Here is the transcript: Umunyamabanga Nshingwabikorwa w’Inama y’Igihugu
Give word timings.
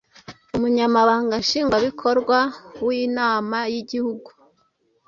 Umunyamabanga 0.55 1.33
Nshingwabikorwa 1.43 2.37
w’Inama 2.85 3.57
y’Igihugu 3.73 4.29